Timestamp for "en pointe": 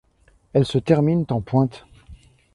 1.29-1.85